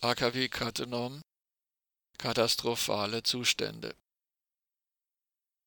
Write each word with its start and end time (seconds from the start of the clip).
AKW 0.00 0.48
Cattenom 0.48 1.22
Katastrophale 2.18 3.24
Zustände 3.24 3.96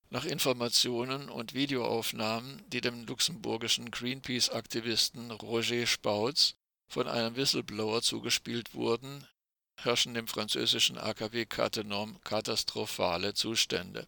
Nach 0.10 0.24
Informationen 0.24 1.30
und 1.30 1.54
Videoaufnahmen, 1.54 2.64
die 2.70 2.80
dem 2.80 3.06
luxemburgischen 3.06 3.92
Greenpeace-Aktivisten 3.92 5.32
Roger 5.32 5.86
Spautz 5.86 6.56
von 6.88 7.10
einem 7.10 7.36
Whistleblower 7.36 8.02
zugespielt 8.02 8.74
wurden, 8.74 9.28
herrschen 9.76 10.16
im 10.16 10.28
französischen 10.28 10.98
AKW 10.98 11.46
Cattenom 11.46 12.18
katastrophale 12.24 13.34
Zustände. 13.34 14.08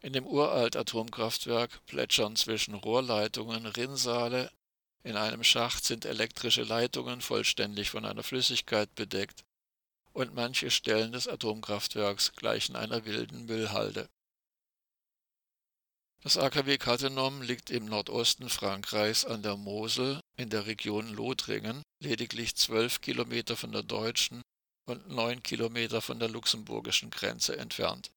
In 0.00 0.14
dem 0.14 0.26
Uralt-Atomkraftwerk 0.26 1.86
plätschern 1.86 2.34
zwischen 2.34 2.74
Rohrleitungen 2.74 3.66
Rinnsale, 3.66 4.50
in 5.06 5.16
einem 5.16 5.44
Schacht 5.44 5.84
sind 5.84 6.04
elektrische 6.04 6.64
Leitungen 6.64 7.20
vollständig 7.20 7.90
von 7.90 8.04
einer 8.04 8.24
Flüssigkeit 8.24 8.92
bedeckt 8.96 9.44
und 10.12 10.34
manche 10.34 10.68
Stellen 10.68 11.12
des 11.12 11.28
Atomkraftwerks 11.28 12.32
gleichen 12.32 12.74
einer 12.74 13.04
wilden 13.04 13.46
Müllhalde. 13.46 14.08
Das 16.22 16.36
AKW 16.36 16.76
Cattenom 16.78 17.40
liegt 17.40 17.70
im 17.70 17.84
Nordosten 17.84 18.48
Frankreichs 18.48 19.24
an 19.24 19.44
der 19.44 19.56
Mosel 19.56 20.18
in 20.36 20.50
der 20.50 20.66
Region 20.66 21.14
Lothringen, 21.14 21.82
lediglich 22.02 22.56
zwölf 22.56 23.00
Kilometer 23.00 23.56
von 23.56 23.70
der 23.70 23.84
deutschen 23.84 24.42
und 24.88 25.08
neun 25.08 25.40
Kilometer 25.44 26.02
von 26.02 26.18
der 26.18 26.30
luxemburgischen 26.30 27.10
Grenze 27.10 27.56
entfernt. 27.56 28.10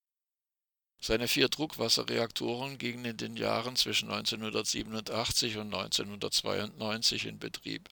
Seine 1.01 1.27
vier 1.27 1.47
Druckwasserreaktoren 1.47 2.77
gingen 2.77 3.05
in 3.05 3.17
den 3.17 3.37
Jahren 3.37 3.75
zwischen 3.75 4.09
1987 4.09 5.57
und 5.57 5.73
1992 5.73 7.25
in 7.25 7.39
Betrieb. 7.39 7.89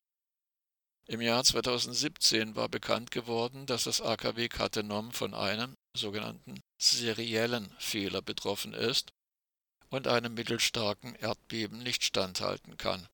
Im 1.06 1.22
Jahr 1.22 1.42
2017 1.44 2.58
war 2.58 2.68
bekannt 2.68 3.12
geworden, 3.12 3.66
dass 3.66 3.86
das 3.86 4.02
AKW 4.02 4.50
Cattenom 4.50 5.14
von 5.14 5.34
einem 5.34 5.78
sogenannten 5.96 6.60
seriellen 6.78 7.74
Fehler 7.80 8.22
betroffen 8.22 8.74
ist 8.74 9.14
und 9.90 10.08
einem 10.08 10.34
mittelstarken 10.34 11.16
Erdbeben 11.16 11.80
nicht 11.80 12.04
standhalten 12.04 12.76
kann. 12.76 13.08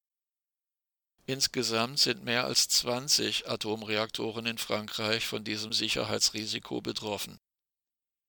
Insgesamt 1.27 1.99
sind 1.99 2.23
mehr 2.23 2.45
als 2.45 2.67
20 2.67 3.47
Atomreaktoren 3.47 4.47
in 4.47 4.57
Frankreich 4.57 5.27
von 5.27 5.43
diesem 5.43 5.71
Sicherheitsrisiko 5.71 6.81
betroffen. 6.81 7.39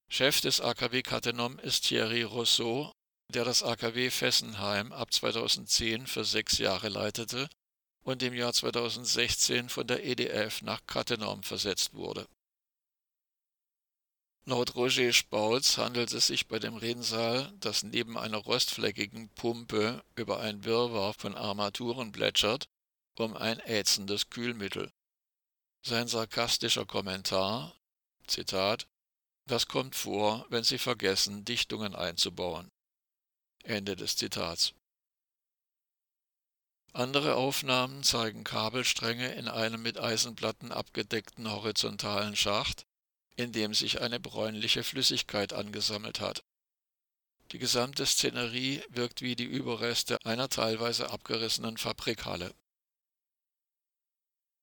Chef 0.09 0.41
des 0.41 0.61
AKW 0.61 1.03
Cattenom 1.03 1.59
ist 1.59 1.85
Thierry 1.85 2.23
Rousseau, 2.23 2.93
der 3.33 3.45
das 3.45 3.63
AKW 3.63 4.11
Fessenheim 4.11 4.93
ab 4.93 5.13
2010 5.13 6.07
für 6.07 6.25
sechs 6.25 6.59
Jahre 6.59 6.89
leitete 6.89 7.49
und 8.05 8.23
im 8.23 8.35
Jahr 8.35 8.53
2016 8.53 9.69
von 9.69 9.87
der 9.87 10.05
EDF 10.05 10.63
nach 10.63 10.81
Cattenom 10.87 11.43
versetzt 11.43 11.95
wurde 11.95 12.27
Laut 14.47 14.75
Roger 14.75 15.11
Spautz 15.15 15.79
handelt 15.79 16.13
es 16.13 16.27
sich 16.27 16.49
bei 16.49 16.59
dem 16.59 16.77
Rinnsal, 16.77 17.51
das 17.61 17.83
neben 17.83 18.19
einer 18.19 18.37
rostfleckigen 18.37 19.31
Pumpe 19.31 20.05
über 20.17 20.41
ein 20.41 20.65
Wirrwarr 20.65 21.15
von 21.15 21.35
Armaturen 21.35 22.13
plätschert, 22.13 22.69
um 23.19 23.35
ein 23.35 23.59
ätzendes 23.61 24.29
Kühlmittel. 24.29 24.93
Sein 25.83 26.09
sarkastischer 26.09 26.85
Kommentar 26.85 27.75
Zitat 28.27 28.87
Das 29.47 29.67
kommt 29.69 29.95
vor, 29.95 30.47
wenn 30.49 30.65
Sie 30.65 30.79
vergessen, 30.79 31.45
Dichtungen 31.45 31.95
einzubauen. 31.95 32.71
Ende 33.63 33.97
des 33.97 34.17
Zitats. 34.17 34.75
Andere 36.93 37.35
Aufnahmen 37.35 38.05
zeigen 38.05 38.45
Kabelstränge 38.45 39.35
in 39.35 39.49
einem 39.49 39.83
mit 39.83 39.99
Eisenplatten 39.99 40.71
abgedeckten 40.71 41.51
horizontalen 41.51 42.37
Schacht, 42.37 42.87
in 43.37 43.53
dem 43.53 43.75
sich 43.75 44.01
eine 44.01 44.21
bräunliche 44.21 44.85
Flüssigkeit 44.85 45.53
angesammelt 45.53 46.21
hat. 46.21 46.45
Die 47.53 47.59
gesamte 47.59 48.07
Szenerie 48.07 48.83
wirkt 48.89 49.23
wie 49.23 49.37
die 49.37 49.45
Überreste 49.45 50.25
einer 50.25 50.49
teilweise 50.49 51.11
abgerissenen 51.11 51.77
Fabrikhalle. 51.77 52.55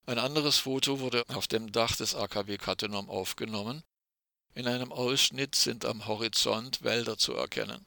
Ein 0.06 0.18
anderes 0.18 0.58
Foto 0.58 1.00
wurde 1.00 1.24
auf 1.30 1.47
dem 1.47 1.72
Dach 1.72 1.96
des 1.96 2.16
AKW 2.16 2.58
Cattenom 2.58 3.09
aufgenommen. 3.09 3.84
In 4.53 4.67
einem 4.67 4.91
Ausschnitt 4.91 5.56
sind 5.56 5.85
am 5.85 6.07
Horizont 6.07 6.81
Wälder 6.84 7.17
zu 7.17 7.34
erkennen. 7.34 7.85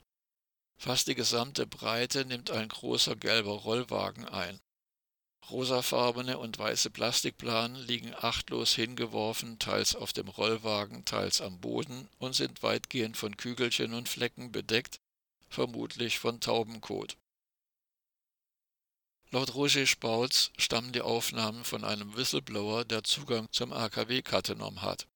Fast 0.76 1.06
die 1.06 1.14
gesamte 1.14 1.66
Breite 1.66 2.24
nimmt 2.24 2.50
ein 2.50 2.68
großer 2.68 3.16
gelber 3.16 3.52
Rollwagen 3.52 4.26
ein. 4.26 4.60
Rosafarbene 5.50 6.38
und 6.38 6.58
weiße 6.58 6.90
Plastikplanen 6.90 7.76
liegen 7.86 8.14
achtlos 8.14 8.74
hingeworfen, 8.74 9.58
teils 9.58 9.94
auf 9.94 10.14
dem 10.14 10.28
Rollwagen, 10.28 11.04
teils 11.04 11.42
am 11.42 11.60
Boden 11.60 12.08
und 12.18 12.34
sind 12.34 12.62
weitgehend 12.62 13.18
von 13.18 13.36
Kügelchen 13.36 13.92
und 13.92 14.08
Flecken 14.08 14.50
bedeckt, 14.50 15.00
vermutlich 15.50 16.18
von 16.18 16.40
Taubenkot. 16.40 17.18
Laut 19.30 19.54
Roger 19.54 19.86
Spautz 19.86 20.50
stammen 20.56 20.92
die 20.92 21.02
Aufnahmen 21.02 21.64
von 21.64 21.84
einem 21.84 22.16
Whistleblower, 22.16 22.84
der 22.86 23.04
Zugang 23.04 23.46
zum 23.50 23.72
AKW 23.72 24.22
Cattenom 24.22 24.80
hat. 24.80 25.08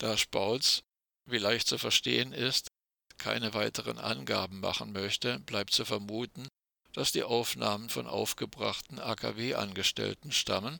Da 0.00 0.16
Spautz, 0.16 0.82
wie 1.26 1.36
leicht 1.36 1.68
zu 1.68 1.76
verstehen 1.76 2.32
ist, 2.32 2.68
keine 3.18 3.52
weiteren 3.52 3.98
Angaben 3.98 4.60
machen 4.60 4.92
möchte, 4.92 5.38
bleibt 5.40 5.74
zu 5.74 5.84
vermuten, 5.84 6.48
dass 6.94 7.12
die 7.12 7.22
Aufnahmen 7.22 7.90
von 7.90 8.06
aufgebrachten 8.06 8.98
AKW-Angestellten 8.98 10.32
stammen 10.32 10.78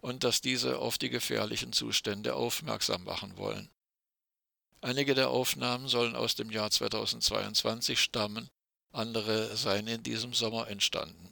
und 0.00 0.24
dass 0.24 0.40
diese 0.40 0.78
auf 0.78 0.96
die 0.96 1.10
gefährlichen 1.10 1.74
Zustände 1.74 2.34
aufmerksam 2.34 3.04
machen 3.04 3.36
wollen. 3.36 3.70
Einige 4.80 5.14
der 5.14 5.28
Aufnahmen 5.28 5.86
sollen 5.86 6.16
aus 6.16 6.34
dem 6.34 6.50
Jahr 6.50 6.70
2022 6.70 8.00
stammen, 8.00 8.48
andere 8.92 9.54
seien 9.58 9.86
in 9.88 10.02
diesem 10.02 10.32
Sommer 10.32 10.68
entstanden. 10.68 11.31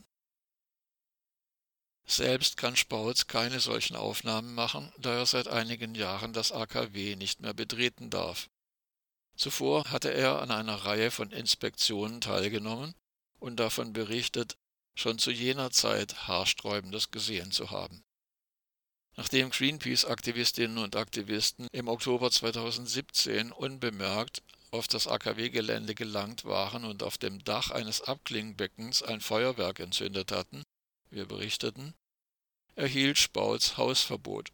Selbst 2.11 2.57
kann 2.57 2.75
Spautz 2.75 3.29
keine 3.29 3.61
solchen 3.61 3.95
Aufnahmen 3.95 4.53
machen, 4.53 4.93
da 4.99 5.19
er 5.19 5.27
seit 5.27 5.47
einigen 5.47 5.95
Jahren 5.95 6.33
das 6.33 6.51
AKW 6.51 7.15
nicht 7.15 7.41
mehr 7.41 7.55
betreten 7.55 8.11
darf. 8.11 8.51
Zuvor 9.37 9.85
hatte 9.93 10.13
er 10.13 10.43
an 10.43 10.51
einer 10.51 10.75
Reihe 10.75 11.13
von 11.13 11.31
Inspektionen 11.31 12.21
teilgenommen 12.21 12.97
und 13.39 13.61
davon 13.61 13.93
berichtet, 13.93 14.57
schon 14.97 15.21
zu 15.21 15.31
jener 15.31 15.71
Zeit 15.71 16.27
Haarsträubendes 16.27 17.13
gesehen 17.13 17.53
zu 17.53 17.71
haben. 17.71 18.03
Nachdem 19.15 19.51
Greenpeace-Aktivistinnen 19.51 20.79
und 20.79 20.97
Aktivisten 20.97 21.69
im 21.71 21.87
Oktober 21.87 22.33
2017 22.33 23.53
unbemerkt 23.53 24.43
auf 24.73 24.89
das 24.89 25.07
AKW-Gelände 25.07 25.95
gelangt 25.95 26.45
waren 26.45 26.85
und 26.85 27.05
auf 27.05 27.19
dem 27.19 27.45
Dach 27.45 27.71
eines 27.71 28.01
Abklingbeckens 28.01 29.05
ein 29.05 29.21
Feuerwerk 29.21 29.79
entzündet 29.79 30.33
hatten, 30.33 30.65
wir 31.11 31.27
berichteten, 31.27 31.95
erhielt 32.75 33.19
Spautz 33.19 33.77
Hausverbot. 33.77 34.53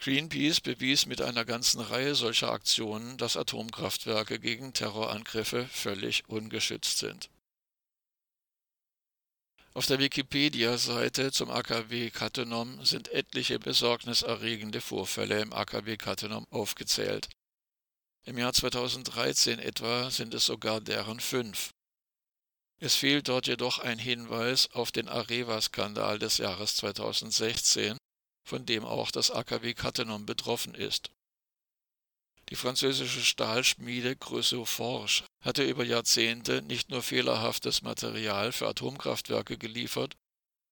Greenpeace 0.00 0.60
bewies 0.60 1.04
mit 1.04 1.20
einer 1.20 1.44
ganzen 1.44 1.80
Reihe 1.80 2.14
solcher 2.14 2.50
Aktionen, 2.50 3.18
dass 3.18 3.36
Atomkraftwerke 3.36 4.38
gegen 4.38 4.72
Terrorangriffe 4.72 5.66
völlig 5.66 6.26
ungeschützt 6.28 6.98
sind. 6.98 7.28
Auf 9.72 9.86
der 9.86 9.98
Wikipedia-Seite 9.98 11.30
zum 11.30 11.50
AKW 11.50 12.10
Cattenom 12.10 12.84
sind 12.84 13.08
etliche 13.08 13.58
besorgniserregende 13.58 14.80
Vorfälle 14.80 15.40
im 15.40 15.52
AKW 15.52 15.96
Cattenom 15.96 16.46
aufgezählt. 16.50 17.28
Im 18.24 18.36
Jahr 18.36 18.52
2013 18.52 19.58
etwa 19.58 20.10
sind 20.10 20.34
es 20.34 20.46
sogar 20.46 20.80
deren 20.80 21.20
fünf. 21.20 21.72
Es 22.82 22.96
fehlt 22.96 23.28
dort 23.28 23.46
jedoch 23.46 23.78
ein 23.78 23.98
Hinweis 23.98 24.70
auf 24.72 24.90
den 24.90 25.08
Areva-Skandal 25.08 26.18
des 26.18 26.38
Jahres 26.38 26.76
2016, 26.76 27.98
von 28.48 28.64
dem 28.64 28.86
auch 28.86 29.10
das 29.10 29.30
AKW 29.30 29.74
Cattenom 29.74 30.24
betroffen 30.24 30.74
ist. 30.74 31.10
Die 32.48 32.56
französische 32.56 33.20
Stahlschmiede 33.20 34.16
Creusot 34.16 34.66
Forge 34.66 35.24
hatte 35.44 35.62
über 35.62 35.84
Jahrzehnte 35.84 36.62
nicht 36.62 36.90
nur 36.90 37.02
fehlerhaftes 37.02 37.82
Material 37.82 38.50
für 38.50 38.66
Atomkraftwerke 38.66 39.58
geliefert, 39.58 40.16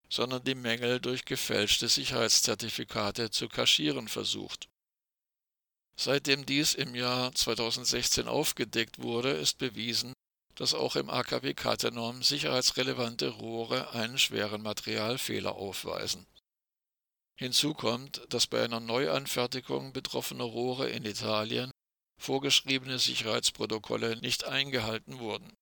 sondern 0.09 0.43
die 0.43 0.55
Mängel 0.55 1.01
durch 1.01 1.27
gefälschte 1.27 1.89
Sicherheitszertifikate 1.89 3.31
zu 3.31 3.49
kaschieren 3.49 4.09
versucht. 4.09 4.69
Seitdem 5.95 6.47
dies 6.47 6.75
im 6.75 6.95
Jahr 6.95 7.35
2016 7.35 8.29
aufgedeckt 8.29 9.03
wurde, 9.03 9.33
ist 9.33 9.59
bewiesen, 9.59 10.15
dass 10.59 10.75
auch 10.75 10.97
im 10.97 11.09
AKW 11.09 11.55
Cattenom 11.55 12.23
sicherheitsrelevante 12.23 13.29
Rohre 13.29 13.93
einen 13.93 14.19
schweren 14.19 14.61
Materialfehler 14.63 15.55
aufweisen 15.55 16.27
Hinzu 17.39 17.73
kommt, 17.73 18.21
dass 18.31 18.49
bei 18.49 18.65
einer 18.65 18.81
Neuanfertigung 18.81 19.93
betroffener 19.93 20.43
Rohre 20.43 20.91
in 20.91 21.05
Italien 21.05 21.71
vorgeschriebene 22.21 22.99
Sicherheitsprotokolle 22.99 24.17
nicht 24.17 24.43
eingehalten 24.43 25.21
wurden. 25.21 25.55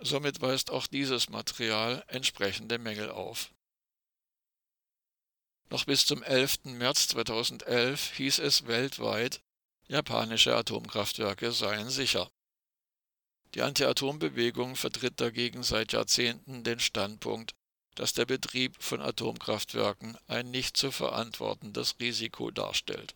Somit 0.00 0.40
weist 0.40 0.70
auch 0.70 0.86
dieses 0.86 1.28
Material 1.30 2.04
entsprechende 2.06 2.78
Mängel 2.78 3.10
auf. 3.10 3.52
Noch 5.68 5.84
bis 5.84 6.06
zum 6.06 6.22
11. 6.22 6.66
März 6.66 7.08
2011 7.08 8.12
hieß 8.12 8.38
es 8.38 8.68
weltweit, 8.68 9.40
japanische 9.88 10.54
Atomkraftwerke 10.54 11.50
seien 11.50 11.90
sicher. 11.90 12.30
Die 13.54 13.62
Anti-Atom-Bewegung 13.62 14.74
vertritt 14.74 15.20
dagegen 15.20 15.62
seit 15.62 15.92
Jahrzehnten 15.92 16.64
den 16.64 16.80
Standpunkt, 16.80 17.52
dass 17.94 18.12
der 18.12 18.26
Betrieb 18.26 18.82
von 18.82 19.00
Atomkraftwerken 19.00 20.16
ein 20.26 20.50
nicht 20.50 20.76
zu 20.76 20.90
verantwortendes 20.90 21.94
Risiko 22.00 22.50
darstellt 22.50 23.14